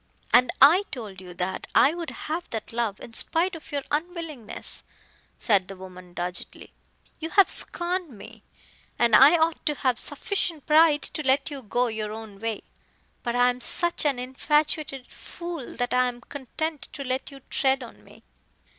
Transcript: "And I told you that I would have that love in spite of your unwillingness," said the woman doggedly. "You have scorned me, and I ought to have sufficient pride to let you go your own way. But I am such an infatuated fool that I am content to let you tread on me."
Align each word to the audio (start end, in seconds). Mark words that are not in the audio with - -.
"And 0.33 0.49
I 0.59 0.81
told 0.89 1.21
you 1.21 1.35
that 1.35 1.67
I 1.75 1.93
would 1.93 2.09
have 2.09 2.49
that 2.49 2.73
love 2.73 2.99
in 3.01 3.13
spite 3.13 3.55
of 3.55 3.71
your 3.71 3.83
unwillingness," 3.91 4.83
said 5.37 5.67
the 5.67 5.75
woman 5.75 6.15
doggedly. 6.15 6.73
"You 7.19 7.29
have 7.29 7.51
scorned 7.51 8.09
me, 8.09 8.41
and 8.97 9.15
I 9.15 9.37
ought 9.37 9.63
to 9.67 9.75
have 9.75 9.99
sufficient 9.99 10.65
pride 10.65 11.03
to 11.03 11.21
let 11.21 11.51
you 11.51 11.61
go 11.61 11.85
your 11.85 12.13
own 12.13 12.39
way. 12.39 12.63
But 13.21 13.35
I 13.35 13.51
am 13.51 13.61
such 13.61 14.03
an 14.03 14.17
infatuated 14.17 15.05
fool 15.11 15.75
that 15.75 15.93
I 15.93 16.07
am 16.07 16.21
content 16.21 16.89
to 16.93 17.03
let 17.03 17.29
you 17.29 17.41
tread 17.51 17.83
on 17.83 18.03
me." 18.03 18.23